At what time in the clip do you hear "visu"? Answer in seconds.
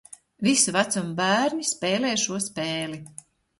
0.45-0.73